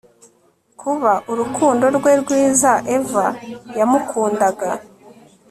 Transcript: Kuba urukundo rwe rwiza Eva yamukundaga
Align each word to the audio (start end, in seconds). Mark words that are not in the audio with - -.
Kuba 0.81 1.11
urukundo 1.31 1.85
rwe 1.97 2.11
rwiza 2.21 2.71
Eva 2.95 3.25
yamukundaga 3.77 4.69